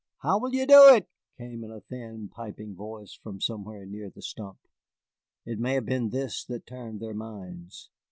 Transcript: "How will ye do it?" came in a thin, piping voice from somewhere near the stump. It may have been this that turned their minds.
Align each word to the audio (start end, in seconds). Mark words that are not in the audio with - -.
"How 0.23 0.39
will 0.39 0.51
ye 0.51 0.65
do 0.65 0.87
it?" 0.95 1.07
came 1.37 1.63
in 1.63 1.69
a 1.69 1.79
thin, 1.79 2.27
piping 2.27 2.73
voice 2.73 3.13
from 3.13 3.39
somewhere 3.39 3.85
near 3.85 4.09
the 4.09 4.23
stump. 4.23 4.57
It 5.45 5.59
may 5.59 5.75
have 5.75 5.85
been 5.85 6.09
this 6.09 6.43
that 6.45 6.65
turned 6.65 6.99
their 7.01 7.13
minds. 7.13 7.91